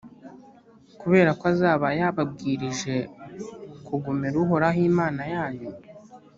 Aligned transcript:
kubera 1.01 1.29
ko 1.39 1.43
azaba 1.53 1.87
yababwirije 1.99 2.95
kugomera 3.85 4.35
uhoraho 4.43 4.79
imana 4.91 5.23
yanyu, 5.33 5.69